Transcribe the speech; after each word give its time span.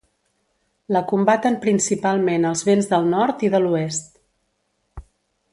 La 0.95 1.01
combaten 1.11 1.57
principalment 1.67 2.49
els 2.53 2.65
vents 2.71 2.91
del 2.95 3.07
nord 3.15 3.47
i 3.49 3.55
de 3.57 3.63
l'oest. 3.67 4.11